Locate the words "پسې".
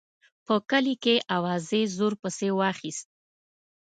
2.21-2.49